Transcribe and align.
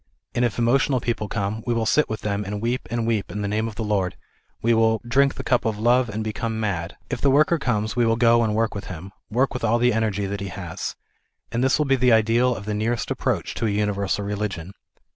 And 0.33 0.43
if 0.43 0.57
emotional 0.57 0.99
people 0.99 1.27
come 1.27 1.63
we 1.67 1.75
will 1.75 1.85
sit 1.85 2.09
with 2.09 2.21
them 2.21 2.43
and 2.43 2.59
weep 2.59 2.87
and 2.89 3.05
weep 3.05 3.29
in 3.29 3.43
the 3.43 3.47
name 3.47 3.67
of 3.67 3.75
tlie 3.75 3.87
Lord; 3.87 4.17
we 4.59 4.73
will" 4.73 4.99
drink 5.07 5.35
the 5.35 5.43
cup 5.43 5.63
of 5.63 5.77
love 5.77 6.09
and 6.09 6.23
become 6.23 6.59
mad." 6.59 6.97
If 7.11 7.21
the 7.21 7.29
worker 7.29 7.59
comes 7.59 7.95
we 7.95 8.03
will 8.07 8.15
go 8.15 8.41
and 8.43 8.55
work 8.55 8.73
with 8.73 8.85
him, 8.85 9.11
work 9.29 9.53
with 9.53 9.63
all 9.63 9.77
the 9.77 9.93
energy 9.93 10.25
that 10.25 10.41
he 10.41 10.47
has. 10.47 10.95
And 11.51 11.63
this 11.63 11.77
will 11.77 11.85
be 11.85 11.97
the 11.97 12.13
ideal 12.13 12.55
of 12.55 12.65
the 12.65 12.73
nearest 12.73 13.11
approach 13.11 13.53
to 13.53 13.67
a 13.67 13.69
universal 13.69 14.25
religion. 14.25 14.73